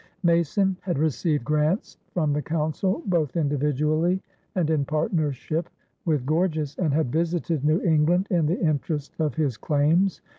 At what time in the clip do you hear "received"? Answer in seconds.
0.97-1.45